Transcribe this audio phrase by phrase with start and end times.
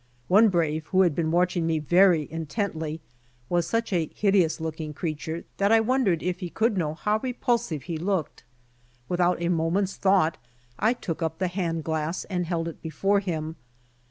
[0.27, 3.01] One brave who had been watching me very intently,
[3.49, 7.83] was such a hideous looking creature that I wondered if he could know how repulsive
[7.83, 8.43] he looked.
[9.07, 10.39] Without a moment's thought
[10.79, 13.57] I took up the hand glass and held it before him.